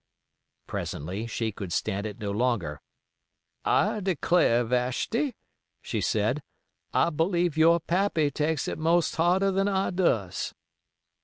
[0.65, 2.81] Presently she could stand it no longer.
[3.63, 5.35] "I de clar, Vashti,"
[5.83, 6.41] she said,
[6.91, 10.55] "I believe your pappy takes it most harder than I does."